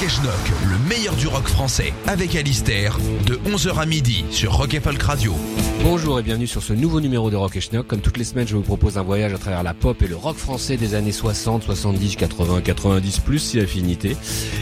[0.00, 4.72] Rock et le meilleur du rock français, avec Alistair, de 11h à midi sur Rock
[4.72, 5.34] et Folk Radio.
[5.82, 7.86] Bonjour et bienvenue sur ce nouveau numéro de Rock et Schnock.
[7.86, 10.16] Comme toutes les semaines, je vous propose un voyage à travers la pop et le
[10.16, 14.16] rock français des années 60, 70, 80, 90 plus si affinité.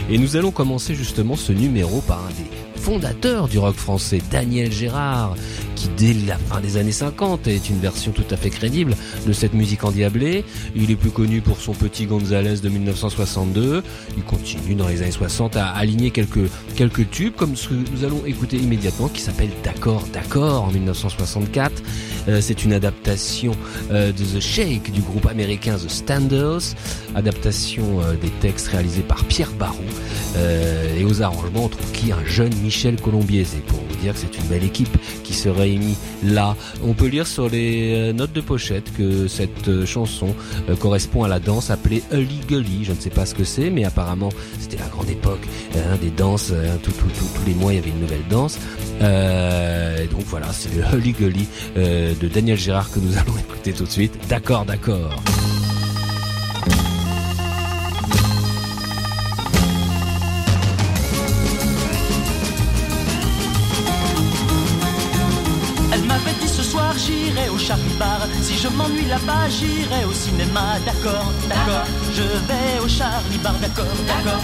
[0.09, 4.71] Et nous allons commencer justement ce numéro par un des fondateur du rock français, Daniel
[4.71, 5.35] Gérard,
[5.75, 8.95] qui dès la fin des années 50 est une version tout à fait crédible
[9.27, 10.43] de cette musique endiablée.
[10.75, 13.83] Il est plus connu pour son petit Gonzalez de 1962.
[14.17, 18.03] Il continue dans les années 60 à aligner quelques, quelques tubes, comme ce que nous
[18.03, 21.83] allons écouter immédiatement, qui s'appelle D'accord, d'accord en 1964.
[22.29, 23.53] Euh, c'est une adaptation
[23.91, 26.75] euh, de The Shake du groupe américain The Standards,
[27.15, 29.83] adaptation euh, des textes réalisés par Pierre Barou.
[30.97, 32.11] et aux arrangements, on trouve qui?
[32.11, 33.45] Un jeune Michel Colombier.
[33.99, 36.55] Dire que c'est une belle équipe qui se réunit là.
[36.83, 40.35] On peut lire sur les notes de pochette que cette chanson
[40.79, 42.83] correspond à la danse appelée Hully Gully.
[42.83, 46.11] Je ne sais pas ce que c'est, mais apparemment c'était la grande époque hein, des
[46.11, 46.51] danses.
[46.51, 46.93] Hein, tous
[47.45, 48.57] les mois il y avait une nouvelle danse.
[48.99, 53.91] donc voilà, c'est le Hully Gully de Daniel Gérard que nous allons écouter tout de
[53.91, 54.13] suite.
[54.29, 55.21] D'accord, d'accord.
[68.41, 70.79] Si je m'ennuie là-bas j'irai au cinéma.
[70.85, 71.85] D'accord, d'accord.
[72.15, 74.41] Je vais au Charlie Bar D'accord, d'accord.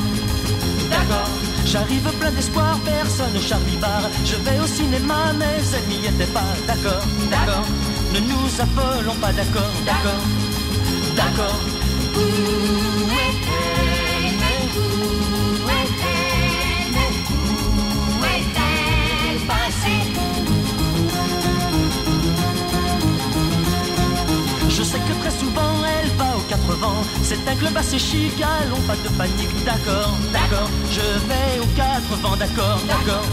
[0.92, 1.30] D'accord.
[1.66, 4.04] J'arrive plein d'espoir, personne au Charlie Bar.
[4.26, 6.54] Je vais au cinéma, mais elle n'y était pas.
[6.68, 7.66] D'accord, d'accord.
[8.14, 10.24] Ne nous affolons pas, d'accord, d'accord,
[11.16, 12.85] d'accord.
[27.56, 30.70] Un club assez chic, allons pas de panique, d'accord, d'accord.
[30.92, 33.26] Je vais aux quatre vents, d'accord, d'accord,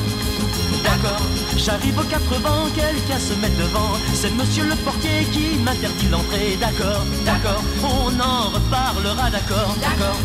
[0.84, 1.22] d'accord.
[1.56, 3.92] J'arrive aux quatre vents, quelqu'un se met devant.
[4.14, 7.62] C'est monsieur le portier qui m'interdit l'entrée, d'accord, d'accord.
[7.82, 10.18] On en reparlera, d'accord, d'accord,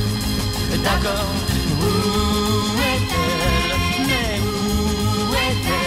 [0.84, 1.26] d'accord.
[1.82, 5.87] Où est-elle Mais où est-elle?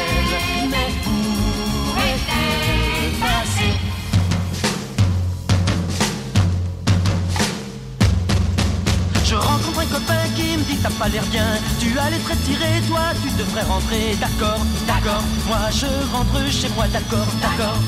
[10.71, 11.47] Dit t'as pas l'air bien.
[11.79, 14.17] Tu allais te retirer, toi tu devrais rentrer.
[14.21, 17.79] D'accord, d'accord, moi je rentre chez moi D'accord, d'accord,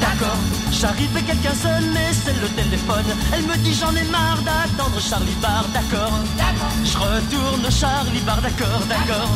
[0.00, 0.38] d'accord.
[0.70, 3.08] J'arrive et quelqu'un sonne mais c'est le téléphone.
[3.32, 6.74] Elle me dit j'en ai marre d'attendre Charlie Bar D'accord, d'accord.
[6.84, 9.30] Je retourne Charlie Bar D'accord, d'accord,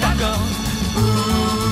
[0.00, 1.71] d'accord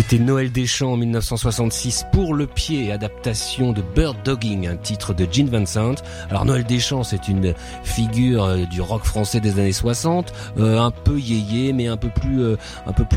[0.11, 5.25] C'était Noël Deschamps en 1966 pour le pied, adaptation de Bird Dogging, un titre de
[5.31, 5.95] Gene Vincent.
[6.29, 7.53] Alors Noël Deschamps, c'est une
[7.85, 12.09] figure euh, du rock français des années 60, euh, un peu yéyé, mais un peu
[12.09, 12.57] plus, euh,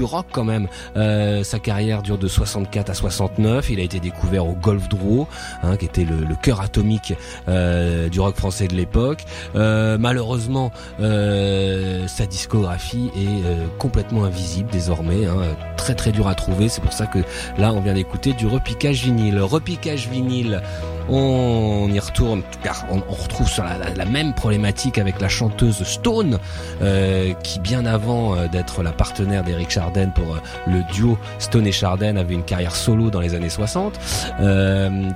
[0.02, 0.68] rock quand même.
[0.94, 3.70] sa carrière dure de 64 à 69.
[3.70, 5.26] Il a été découvert au Golf Draw,
[5.64, 7.14] hein, qui était le, cœur atomique
[7.48, 9.24] du rock français de l'époque.
[9.54, 10.70] malheureusement,
[11.00, 17.18] sa discographie est complètement invisible désormais, hein, très très dur à trouver pour ça que
[17.58, 19.40] là, on vient d'écouter du repiquage vinyle.
[19.40, 20.62] Repiquage vinyle,
[21.08, 26.38] on y retourne, car on, retrouve sur la, même problématique avec la chanteuse Stone,
[26.82, 31.66] euh, qui bien avant euh, d'être la partenaire d'Eric Chardin pour euh, le duo Stone
[31.66, 33.98] et Chardin avait une carrière solo dans les années 60,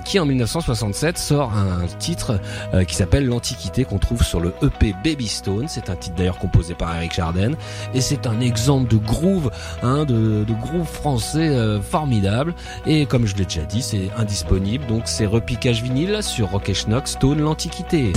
[0.05, 2.39] qui en 1967 sort un titre
[2.87, 5.65] qui s'appelle L'Antiquité qu'on trouve sur le EP Baby Stone.
[5.67, 7.51] C'est un titre d'ailleurs composé par Eric Chardin
[7.93, 9.51] et c'est un exemple de groove,
[9.83, 12.53] hein, de, de groove français formidable.
[12.85, 17.07] Et comme je l'ai déjà dit, c'est indisponible, donc c'est repiquage vinyle sur Rock Schnock
[17.07, 18.13] Stone l'Antiquité.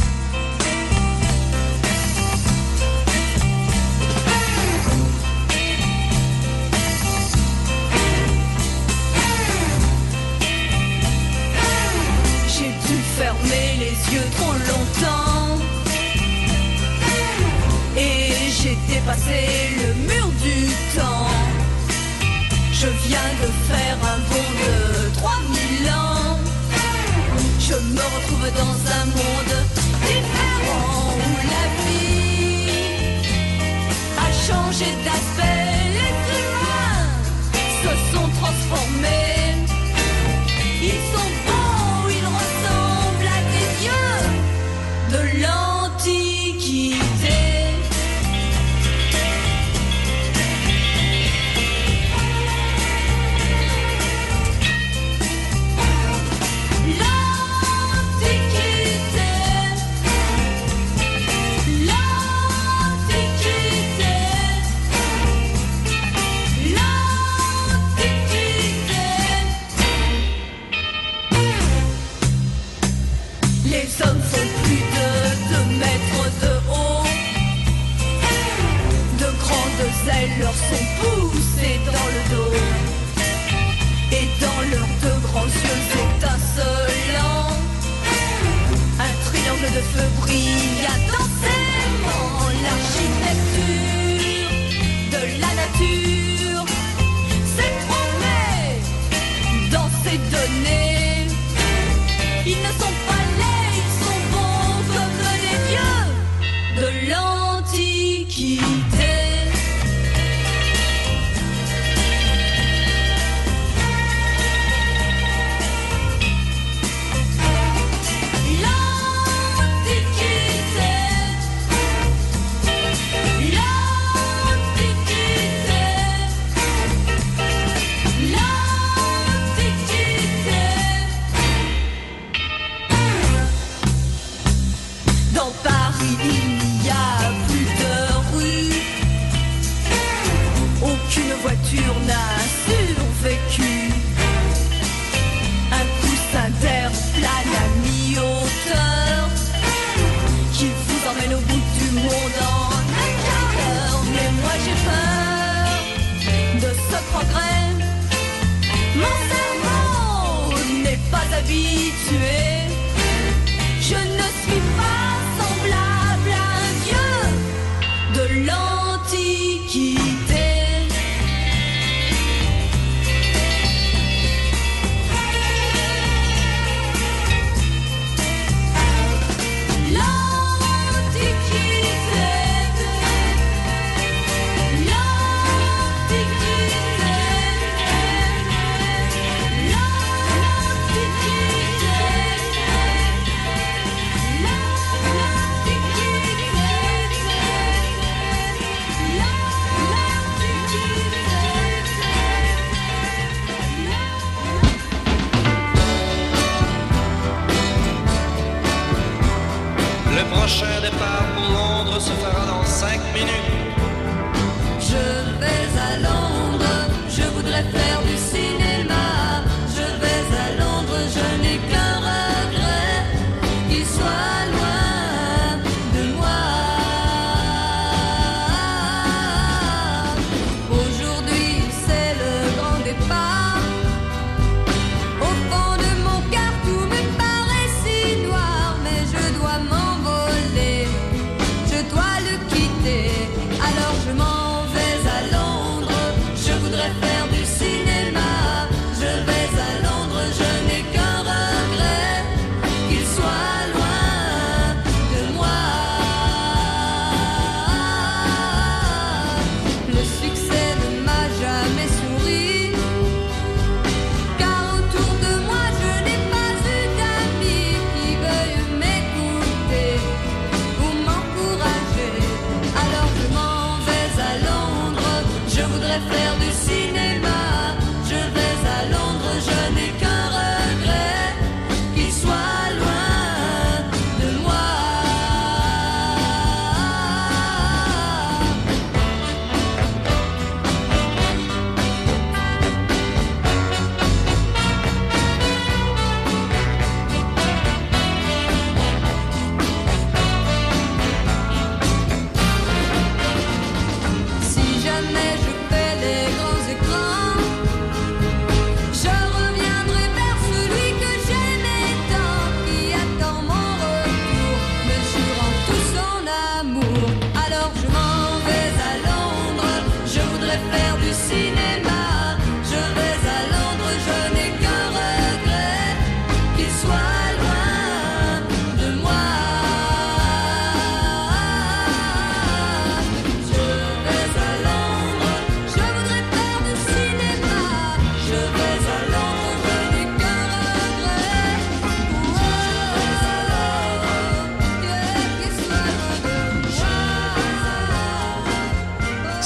[212.02, 212.51] se fera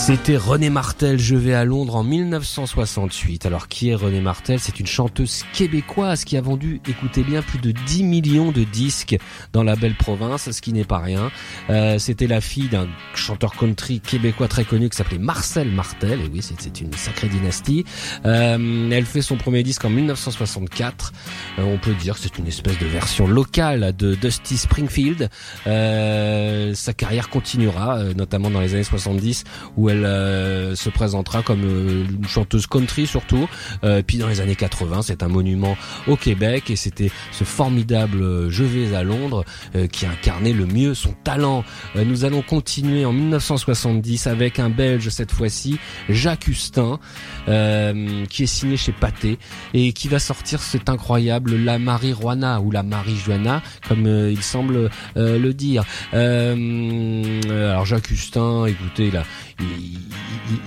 [0.07, 3.45] C'était René Martel, Je vais à Londres en 1968.
[3.45, 4.61] Alors qui est René Martel?
[4.61, 9.17] C'est une chanteuse québécoise qui a vendu, écoutez bien, plus de 10 millions de disques
[9.53, 11.33] dans la belle province, ce qui n'est pas rien.
[11.71, 12.87] Euh, C'était la fille d'un
[13.17, 17.85] chanteur country québécois très connu qui s'appelait Marcel Martel, et oui, c'est une sacrée dynastie.
[18.27, 21.13] Euh, elle fait son premier disque en 1964.
[21.59, 25.31] Euh, on peut dire que c'est une espèce de version locale de Dusty Springfield.
[25.67, 29.43] Euh, sa carrière continuera, euh, notamment dans les années 70,
[29.77, 33.49] où elle euh, se présentera comme euh, une chanteuse country surtout.
[33.85, 35.77] Euh, puis dans les années 80, c'est un monument
[36.07, 40.67] au Québec et c'était ce formidable euh, Je vais à Londres euh, qui incarnait le
[40.67, 41.65] mieux son talent.
[41.97, 46.99] Euh, nous allons continuer en 1970 avec un Belge cette fois-ci, Jacques Hustin,
[47.47, 49.39] qui est signé chez Pathé
[49.75, 55.53] et qui va sortir cet incroyable La Marijuana ou La Marijuana comme il semble le
[55.53, 55.85] dire.
[56.13, 59.25] Alors Jacques Hustin, écoutez, a,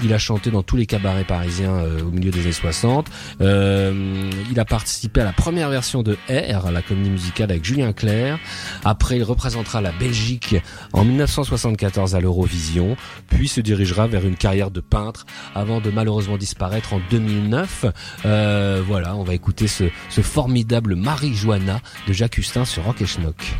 [0.03, 3.07] il, a chanté dans tous les cabarets parisiens euh, au milieu des années 60.
[3.41, 7.93] Euh, il a participé à la première version de R, la comédie musicale avec Julien
[7.93, 8.39] Clerc.
[8.83, 10.55] Après, il représentera la Belgique
[10.93, 16.37] en 1974 à l'Eurovision, puis se dirigera vers une carrière de peintre avant de malheureusement
[16.37, 17.85] disparaître en 2009.
[18.25, 19.85] Euh, voilà, on va écouter ce,
[20.21, 23.55] formidable Marie-Joanna de Jacques Hustin sur Rock et Schnock.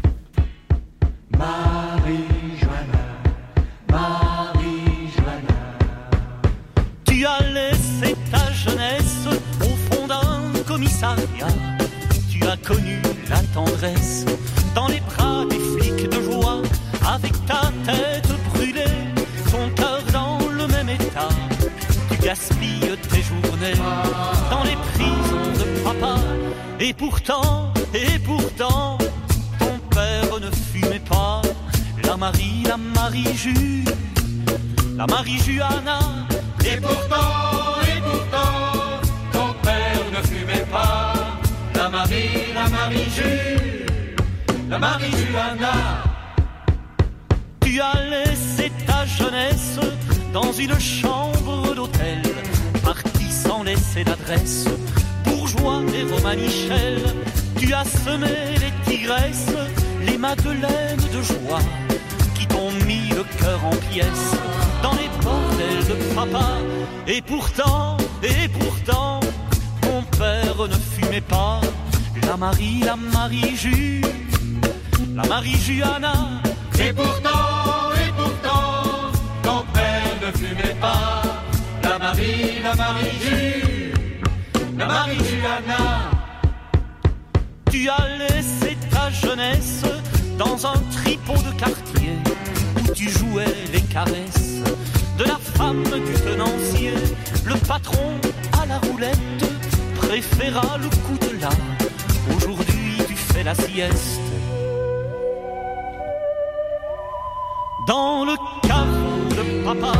[107.89, 108.35] Dans le
[108.67, 109.97] caveau de papa,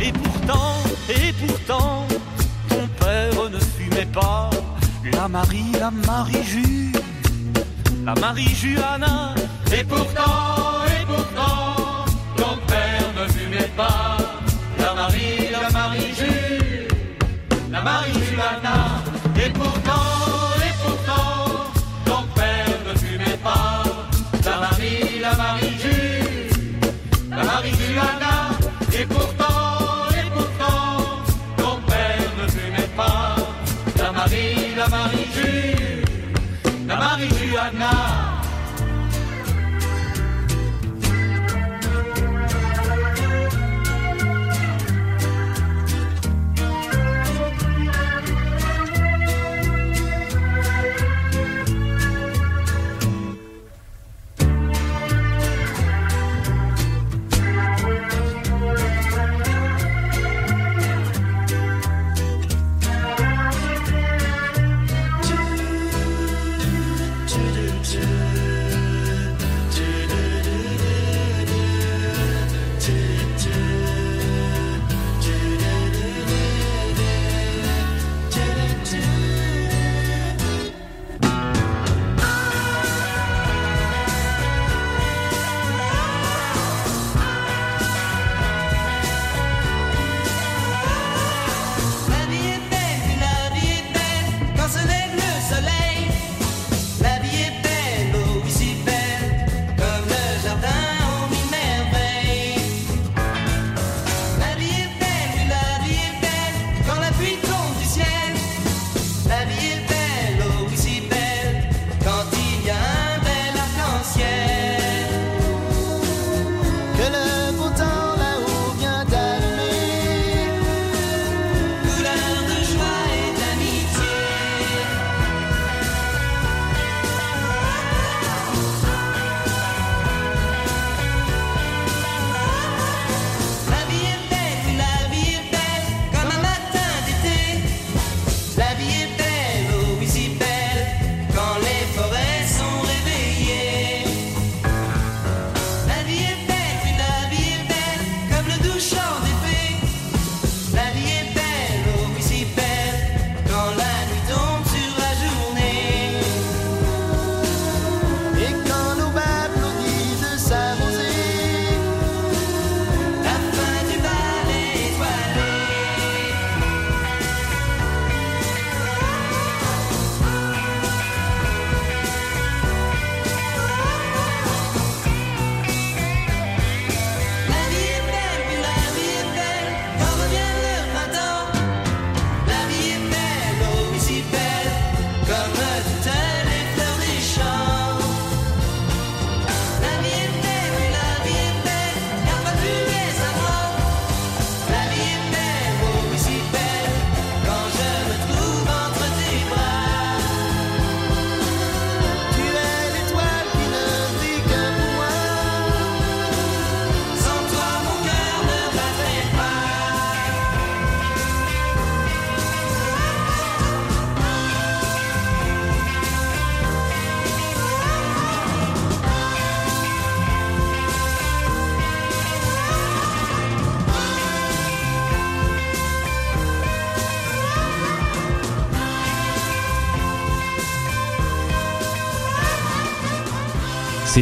[0.00, 0.74] et pourtant,
[1.08, 2.04] et pourtant,
[2.68, 4.50] ton père ne fumait pas.
[5.12, 6.92] La Marie, la Marie-Ju,
[8.04, 9.36] la Marie-Juana.
[9.72, 12.04] Et pourtant, et pourtant,
[12.36, 14.16] ton père ne fumait pas.
[14.80, 16.88] La Marie, la Marie-Ju,
[17.70, 18.76] la Marie-Juana.
[19.36, 20.19] Et pourtant,
[34.20, 36.02] Marie, la Marie-Ju,
[36.86, 38.19] la Marie-Juana.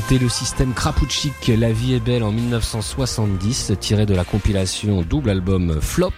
[0.01, 5.31] C'était le système Krapouchik La vie est belle en 1970, tiré de la compilation double
[5.31, 6.13] album Flop.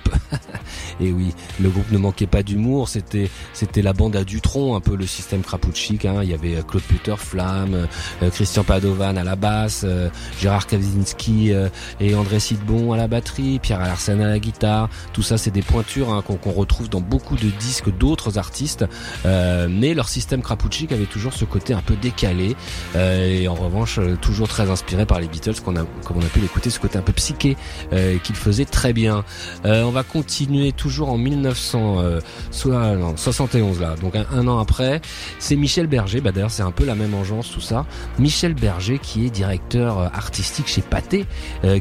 [1.00, 4.80] Et oui, le groupe ne manquait pas d'humour, c'était c'était la bande à Dutron, un
[4.80, 6.04] peu le système Krapouchik.
[6.04, 6.20] Hein.
[6.22, 7.86] Il y avait Claude Puter, Flamme,
[8.22, 10.08] euh, Christian Padovan à la basse, euh,
[10.38, 11.68] Gérard Kaczynski euh,
[12.00, 14.88] et André Sidbon à la batterie, Pierre Alarsen à la guitare.
[15.12, 18.84] Tout ça, c'est des pointures hein, qu'on retrouve dans beaucoup de disques d'autres artistes.
[19.24, 22.56] mais leur système Krapouchik avait toujours ce côté un peu décalé.
[22.94, 26.28] et en revanche euh, toujours très inspiré par les Beatles, qu'on a, comme on a
[26.28, 27.56] pu l'écouter, ce côté un peu psyché
[27.92, 29.24] euh, qu'il faisait très bien.
[29.64, 35.00] Euh, on va continuer toujours en 1971 là, donc un, an après.
[35.38, 37.86] C'est Michel Berger, bah d'ailleurs c'est un peu la même engeance tout ça.
[38.18, 41.24] Michel Berger qui est directeur artistique chez Pathé,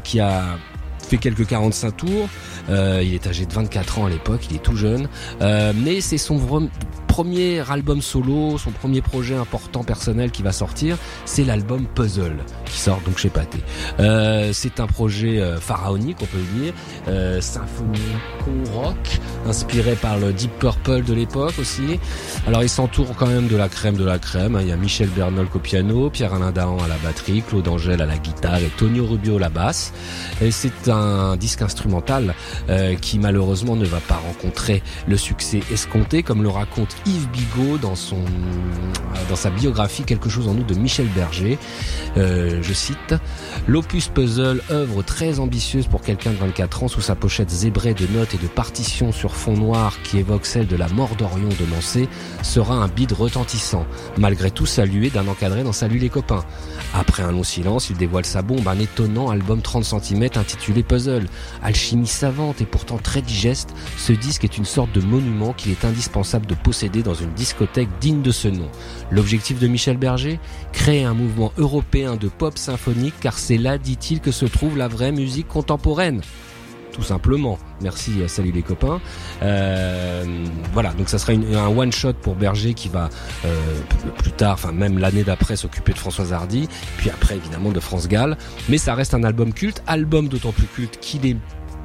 [0.04, 0.44] qui a
[1.08, 2.28] fait quelques 45 tours.
[2.68, 5.08] il est âgé de 24 ans à l'époque, il est tout jeune.
[5.40, 6.36] mais c'est son
[7.10, 12.78] premier album solo, son premier projet important personnel qui va sortir, c'est l'album Puzzle qui
[12.78, 13.58] sort donc chez Pathé.
[13.98, 16.72] Euh, c'est un projet euh, pharaonique, on peut le dire,
[17.08, 21.98] euh, symphonico-rock, inspiré par le Deep Purple de l'époque aussi.
[22.46, 24.54] Alors il s'entoure quand même de la crème de la crème.
[24.54, 24.60] Hein.
[24.62, 28.06] Il y a Michel Bernol au piano, Pierre-Alain Dahan à la batterie, Claude Angèle à
[28.06, 29.92] la guitare et Tonio Rubio à la basse.
[30.40, 32.34] Et c'est un disque instrumental
[32.68, 37.78] euh, qui malheureusement ne va pas rencontrer le succès escompté, comme le raconte Yves Bigot
[37.78, 38.24] dans son
[39.28, 41.58] dans sa biographie Quelque chose en nous de Michel Berger.
[42.16, 43.14] Euh, je cite
[43.66, 48.06] L'opus puzzle, œuvre très ambitieuse pour quelqu'un de 24 ans, sous sa pochette zébrée de
[48.06, 51.66] notes et de partitions sur fond noir qui évoque celle de la mort d'Orion de
[51.66, 52.08] Mancé,
[52.42, 53.86] sera un bide retentissant,
[54.18, 56.44] malgré tout salué d'un encadré dans Salut les copains.
[56.94, 61.26] Après un long silence, il dévoile sa bombe, un étonnant album 30 cm intitulé Puzzle.
[61.62, 65.84] Alchimie savante et pourtant très digeste, ce disque est une sorte de monument qu'il est
[65.84, 68.68] indispensable de posséder dans une discothèque digne de ce nom.
[69.10, 70.38] L'objectif de Michel Berger?
[70.72, 74.88] Créer un mouvement européen de pop symphonique car c'est là, dit-il, que se trouve la
[74.88, 76.20] vraie musique contemporaine
[76.92, 77.58] tout simplement.
[77.80, 79.00] Merci, salut les copains.
[79.42, 80.24] Euh,
[80.72, 83.08] voilà, donc ça sera un one shot pour Berger qui va
[83.44, 83.56] euh,
[84.18, 88.08] plus tard, enfin même l'année d'après, s'occuper de Françoise Hardy, puis après évidemment de France
[88.08, 88.36] Gall.
[88.68, 91.36] Mais ça reste un album culte, album d'autant plus culte qu'il est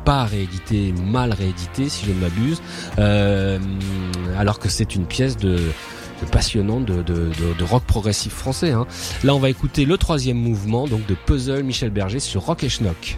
[0.06, 2.62] pas réédité, mal réédité si je ne m'abuse,
[3.00, 3.60] euh,
[4.38, 5.60] alors que c'est une pièce de,
[6.32, 8.72] passionnante de, rock progressif français.
[8.72, 8.86] Hein.
[9.24, 12.70] Là, on va écouter le troisième mouvement, donc de Puzzle Michel Berger sur Rock et
[12.70, 13.18] Schnock.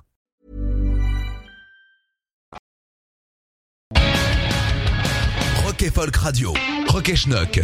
[5.81, 6.53] Rock et Folk Radio.
[6.89, 7.59] Rock et Schnock.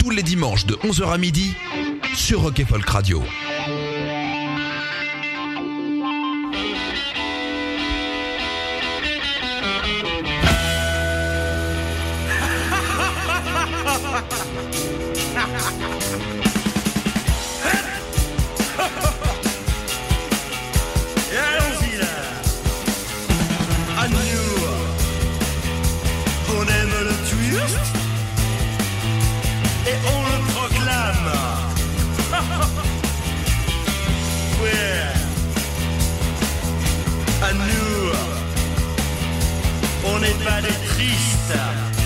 [0.00, 1.54] Tous les dimanches de 11h à midi
[2.14, 3.22] sur Rock et Folk Radio.
[40.48, 41.97] Pas des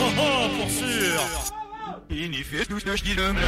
[0.00, 1.52] oh, oh, pour sûr.
[2.10, 3.40] Il y fait tout ce que je dis de me.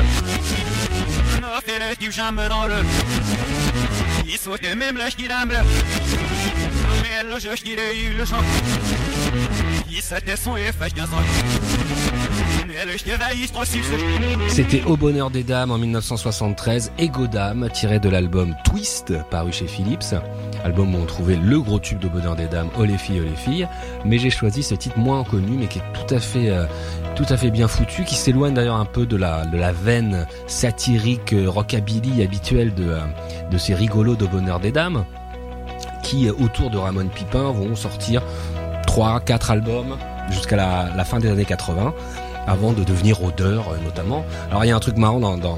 [1.42, 2.76] Non, fait le type jamais dans le.
[4.26, 5.52] Il saute même la ch'ti d'âme.
[7.02, 7.76] Mais le jeu, je dis
[8.16, 8.42] le chant.
[9.90, 11.22] Il s'était son et fait qu'un sang.
[14.48, 19.68] C'était Au bonheur des dames en 1973, Ego Dame, tiré de l'album Twist, paru chez
[19.68, 20.14] Philips.
[20.64, 23.28] Album où on trouvait le gros tube d'Au bonheur des dames, Oh les filles, oh
[23.28, 23.68] les filles.
[24.04, 27.68] Mais j'ai choisi ce titre moins connu, mais qui est tout à fait, euh, bien
[27.68, 32.88] foutu, qui s'éloigne d'ailleurs un peu de la, de veine satirique euh, rockabilly habituelle de,
[32.88, 33.00] euh,
[33.50, 35.04] de ces rigolos d'Au bonheur des dames,
[36.02, 38.22] qui autour de Ramon Pipin vont sortir
[38.86, 39.96] 3, 4 albums
[40.30, 41.94] jusqu'à la fin des années 80
[42.46, 44.24] avant de devenir odeur euh, notamment.
[44.50, 45.56] Alors il y a un truc marrant dans, dans,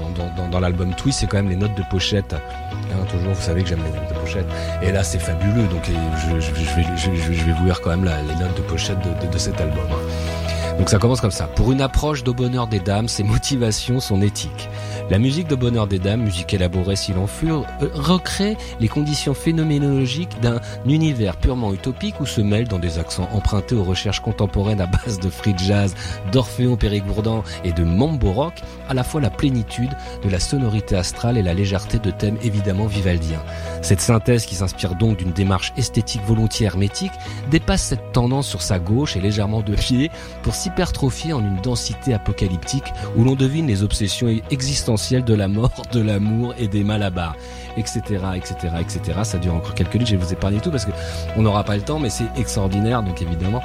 [0.51, 2.33] dans, l'album Twist, c'est quand même les notes de pochette.
[2.33, 4.47] Hein, toujours, vous savez que j'aime les notes de pochette.
[4.81, 8.35] Et là c'est fabuleux, donc je, je, vais, je, vais vous lire quand même les
[8.35, 9.85] notes de pochette de, de, de cet album.
[9.91, 10.46] Hein.
[10.77, 11.47] Donc ça commence comme ça.
[11.47, 14.69] Pour une approche d'au bonheur des dames, ses motivations sont éthiques.
[15.09, 17.63] La musique de Bonheur des Dames, musique élaborée s'il en fut, euh,
[17.93, 23.75] recrée les conditions phénoménologiques d'un univers purement utopique où se mêlent dans des accents empruntés
[23.75, 25.95] aux recherches contemporaines à base de free jazz,
[26.33, 28.55] d'Orphéon Périgourdin et de mambo rock,
[28.89, 32.85] à la fois la plénitude de la sonorité astrale et la légèreté de thèmes évidemment
[32.85, 33.41] vivaldiens.
[33.81, 37.13] Cette synthèse qui s'inspire donc d'une démarche esthétique volontiers hermétique
[37.49, 40.11] dépasse cette tendance sur sa gauche et légèrement de pied
[40.43, 42.83] pour s'hypertrophier en une densité apocalyptique
[43.15, 47.35] où l'on devine les obsessions existentielles de la mort, de l'amour et des malabars,
[47.77, 48.01] etc.,
[48.35, 49.19] etc., etc.
[49.23, 50.91] Ça dure encore quelques minutes, je vais vous épargner tout parce que
[51.37, 53.61] on n'aura pas le temps, mais c'est extraordinaire, donc évidemment,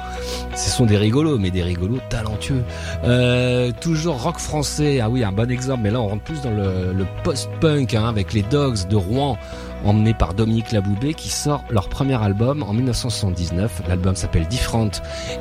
[0.55, 2.63] ce sont des rigolos, mais des rigolos talentueux.
[3.03, 6.51] Euh, toujours rock français, ah oui, un bon exemple, mais là on rentre plus dans
[6.51, 9.37] le, le post-punk hein, avec les Dogs de Rouen
[9.85, 13.83] emmené par Dominique Laboubé qui sort leur premier album en 1979.
[13.87, 14.91] L'album s'appelle Different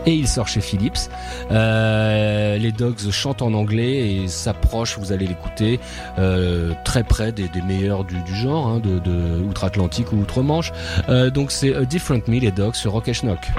[0.07, 1.11] et il sort chez Philips.
[1.51, 5.81] Euh, les Dogs chantent en anglais et s'approchent, vous allez l'écouter,
[6.19, 10.73] euh, très près des, des meilleurs du, du genre, hein, de, de outre-Atlantique ou outre-Manche.
[11.09, 13.51] Euh, donc c'est Different Me, les Dogs sur Rock et Schnock.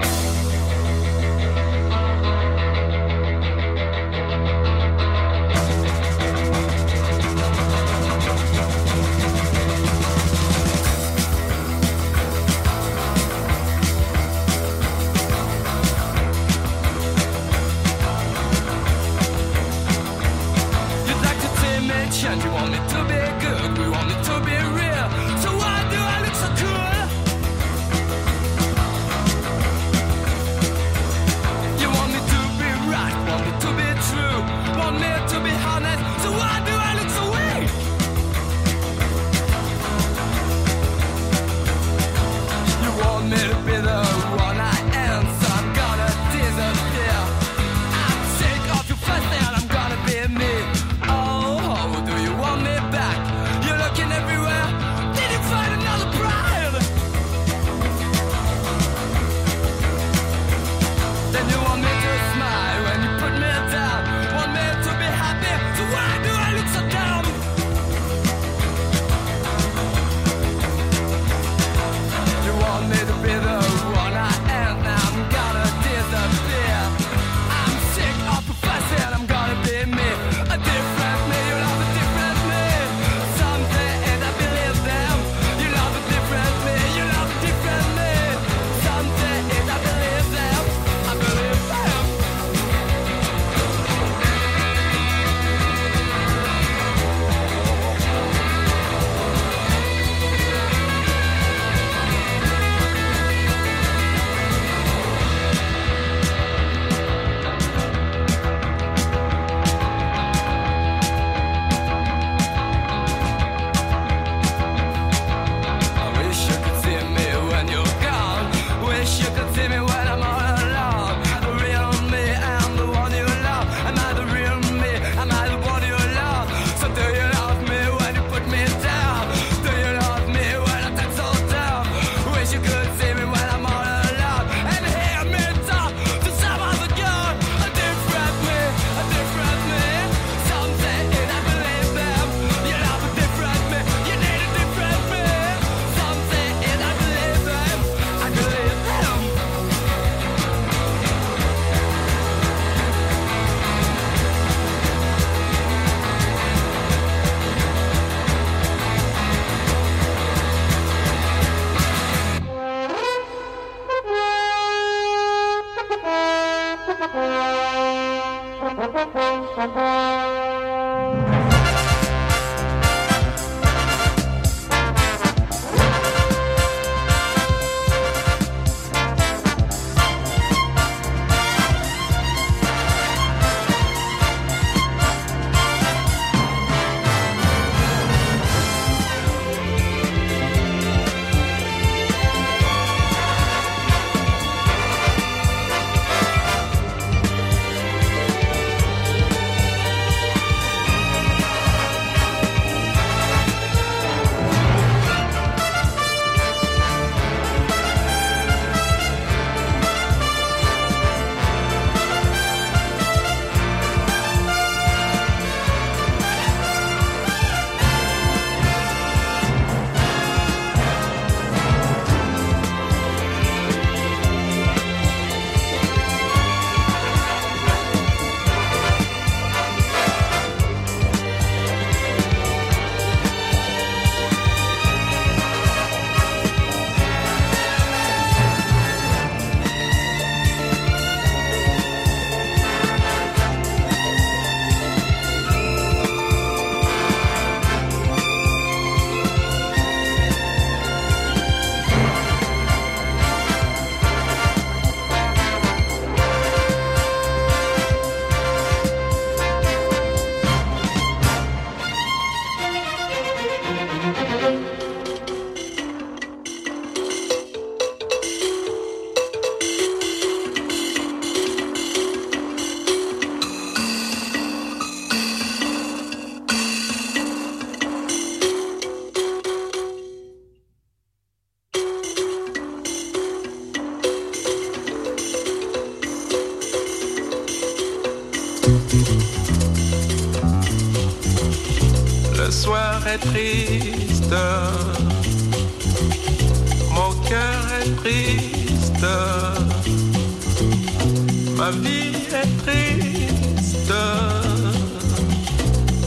[302.34, 303.92] Est triste.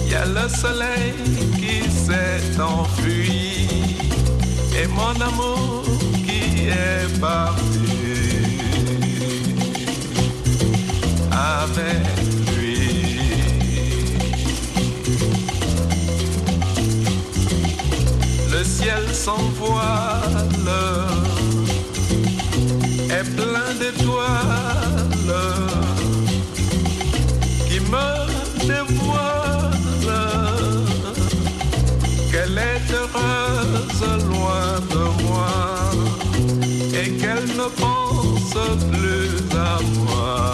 [0.10, 1.14] Y a le soleil
[1.60, 3.68] qui s'est enfui.
[4.80, 5.84] Et mon amour
[6.26, 7.68] qui est parti.
[11.32, 12.18] Avec
[18.68, 20.70] ciel sans voile
[23.10, 24.98] est plein d'étoiles
[27.92, 28.08] me
[28.68, 29.78] dévoilent
[32.32, 35.56] qu'elle est heureuse loin de moi
[36.94, 38.58] et qu'elle ne pense
[38.92, 40.47] plus à moi.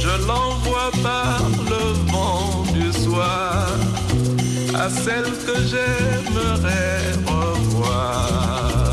[0.00, 2.46] je l'envoie par le vent
[4.78, 8.85] à celle que j'aimerais revoir.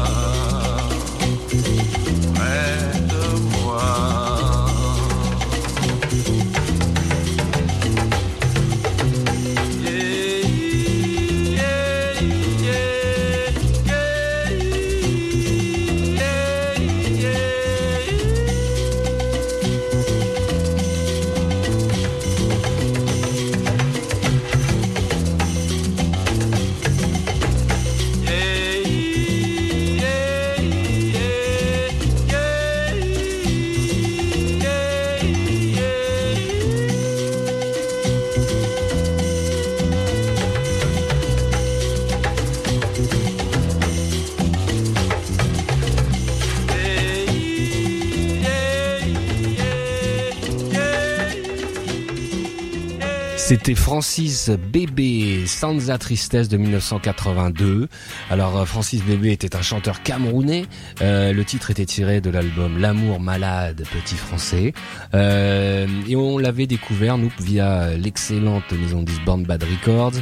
[53.64, 57.88] C'était Francis Bébé, Sansa Tristesse de 1982.
[58.30, 60.66] Alors euh, Francis Bébé était un chanteur camerounais.
[61.02, 64.74] Euh, le titre était tiré de l'album L'amour malade petit français.
[65.14, 70.20] Euh, et on l'avait découvert nous via l'excellente maison Disborn Bad Records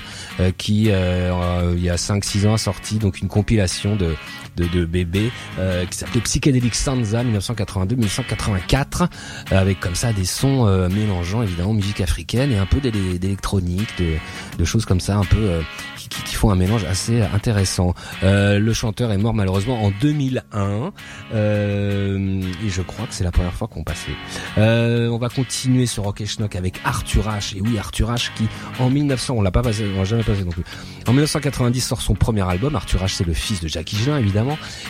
[0.60, 4.14] qui il y a 5-6 ans a sorti donc une compilation de
[4.56, 9.06] de, de bébé euh, qui s'appelait Psychedelic Sansa 1982-1984 euh,
[9.52, 14.16] avec comme ça des sons euh, mélangeant évidemment musique africaine et un peu d'électronique, de,
[14.58, 15.62] de, choses comme ça un peu
[16.10, 17.94] qui, font un mélange assez intéressant.
[18.24, 20.92] Euh, le chanteur est mort malheureusement en 2001
[21.34, 24.12] euh, et je crois que c'est la première fois qu'on passait.
[24.58, 27.58] Euh, on va continuer sur Rock Schnock avec Arthur H.
[27.58, 28.32] Et oui, Arthur H.
[28.36, 28.48] qui
[28.80, 30.64] en 1900, on l'a pas passé, on l'a jamais passé non plus.
[31.08, 32.76] En 1990 sort son premier album.
[32.76, 33.16] Arthur H.
[33.16, 34.41] c'est le fils de Jackie Higelin évidemment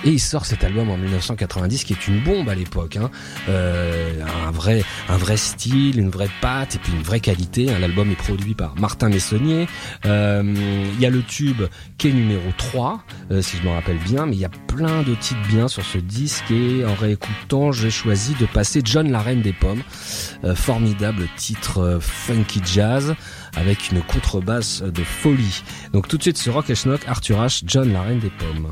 [0.04, 2.98] et il sort cet album en 1990 qui est une bombe à l'époque.
[2.98, 3.10] Hein.
[3.50, 4.14] Euh,
[4.48, 7.66] un vrai, un vrai style, une vraie patte et puis une vraie qualité.
[7.66, 9.68] L'album est produit par Martin Messonnier.
[10.06, 10.44] Euh,
[10.94, 11.64] il y a le tube
[11.98, 15.04] qui est numéro 3, euh, si je me rappelle bien, mais il y a plein
[15.04, 19.20] de titres bien sur ce disque et en réécoutant, j'ai choisi de passer John la
[19.20, 19.84] Reine des Pommes,
[20.44, 23.16] euh, formidable titre euh, funky jazz
[23.56, 25.64] avec une contrebasse de folie.
[25.94, 28.72] Donc tout de suite sur Rock et Schnock, Arthur H, John la Reine des Pommes.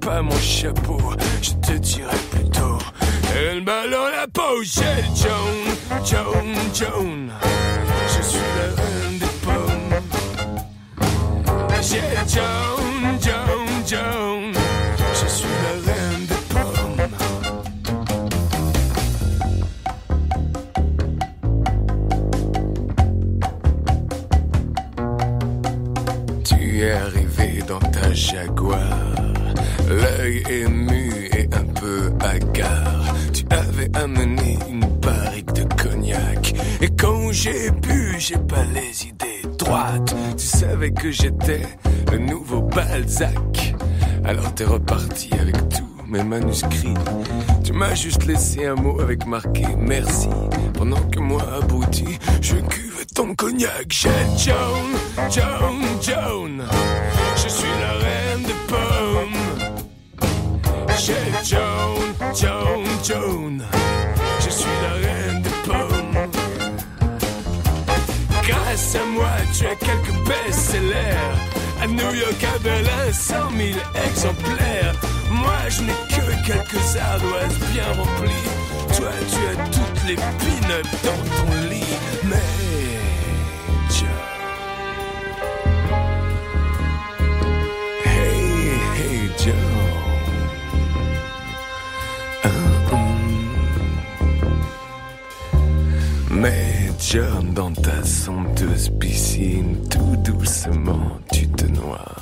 [0.00, 0.98] Pas mon chapeau,
[1.42, 2.78] je te dirai plutôt.
[3.36, 7.30] Elle m'a dans la peau, j'ai Joan, Joan, Joan.
[8.08, 9.94] Je suis la reine des pommes.
[11.80, 13.18] J'ai Joan,
[13.86, 14.52] Joan.
[15.14, 17.08] Je suis la reine des pommes.
[26.44, 28.79] Tu es arrivé dans ta Jaguar
[30.38, 33.14] ému et un peu hagard.
[33.32, 36.54] Tu avais amené une barrique de cognac.
[36.80, 40.14] Et quand j'ai bu, j'ai pas les idées droites.
[40.36, 41.62] Tu savais que j'étais
[42.10, 43.74] le nouveau Balzac.
[44.24, 46.94] Alors t'es reparti avec tous mes manuscrits.
[47.64, 50.28] Tu m'as juste laissé un mot avec marqué merci.
[50.74, 53.86] Pendant que moi, abruti, je cuve ton cognac.
[53.88, 56.64] J'ai Joan, Joan, Joan.
[57.36, 57.89] Je suis la
[68.92, 71.36] À moi, tu as quelques best-sellers.
[71.80, 74.94] À New York, à Berlin, 100 000 exemplaires.
[75.30, 78.48] Moi, je n'ai que quelques ardoises bien remplies.
[78.96, 81.94] Toi, tu as toutes les peanuts dans ton lit.
[82.24, 82.50] Mais,
[83.90, 84.10] Joan.
[88.04, 89.80] Hey, hey, Joan.
[97.12, 102.14] John, dans ta somptueuse piscine, tout doucement tu te noies.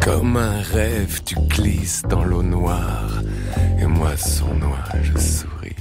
[0.00, 3.22] Comme un rêve, tu glisses dans l'eau noire,
[3.80, 5.76] et moi son noir, je souris.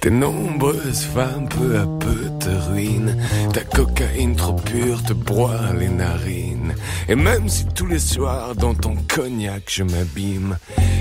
[0.00, 3.16] Tes nombreuses femmes peu à peu te ruinent,
[3.52, 6.74] ta cocaïne trop pure te broie les narines.
[7.08, 10.58] Et même si tous les soirs dans ton cognac je m'abîme,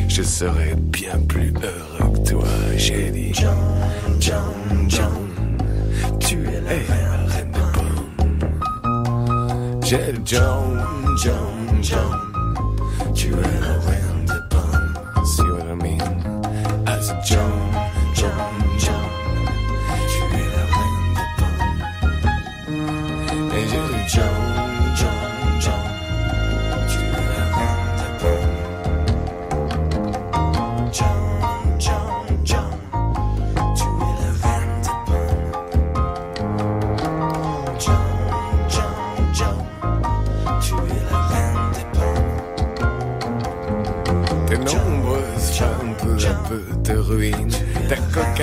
[0.07, 2.47] je serais bien plus heureux que toi,
[2.77, 3.33] j'ai dit.
[3.33, 3.57] John,
[4.19, 4.82] John,
[9.83, 9.99] pommes.
[9.99, 10.85] J'ai John,
[11.17, 13.92] John, John, tu es la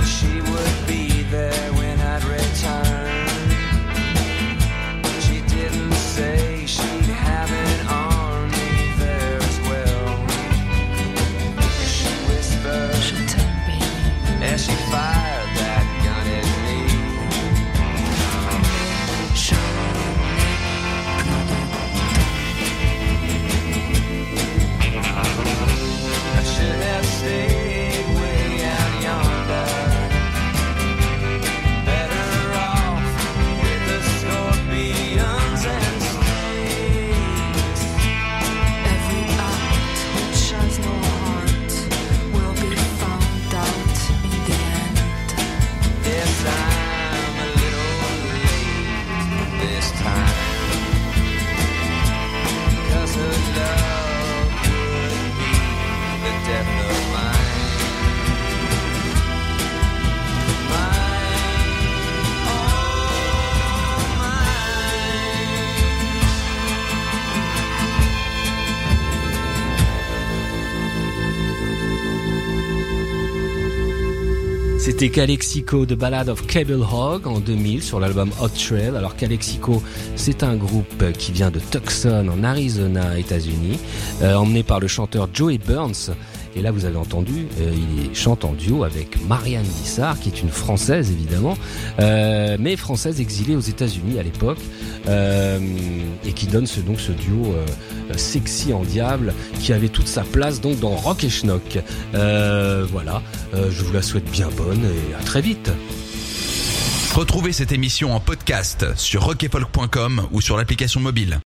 [0.00, 1.81] She would be there
[75.02, 78.92] C'était Calexico de Ballad of Cable Hog en 2000 sur l'album Hot Trail.
[78.96, 79.82] Alors Calexico,
[80.14, 83.80] c'est un groupe qui vient de Tucson en Arizona, États-Unis,
[84.22, 86.14] euh, emmené par le chanteur Joey Burns.
[86.54, 87.72] Et là, vous avez entendu, euh,
[88.06, 91.58] il chante en duo avec Marianne Dissard, qui est une Française évidemment,
[91.98, 94.60] euh, mais Française exilée aux États-Unis à l'époque,
[95.08, 97.56] et qui donne ce, donc ce duo
[98.16, 101.78] sexy en diable, qui avait toute sa place donc dans Rock et Schnock.
[102.14, 103.22] Euh, voilà,
[103.54, 105.70] Euh, je vous la souhaite bien bonne et à très vite.
[107.14, 111.41] Retrouvez cette émission en podcast sur rockefolk.com ou sur l'application mobile.